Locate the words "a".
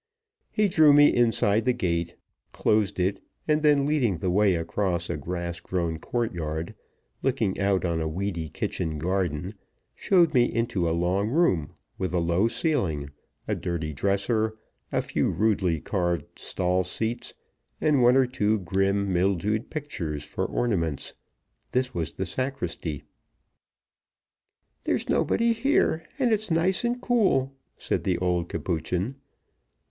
5.11-5.15, 8.01-8.07, 10.89-10.99, 12.15-12.19, 13.47-13.53, 14.91-15.03